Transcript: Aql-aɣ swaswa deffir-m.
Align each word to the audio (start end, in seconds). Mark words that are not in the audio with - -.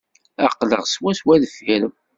Aql-aɣ 0.45 0.83
swaswa 0.87 1.35
deffir-m. 1.41 1.93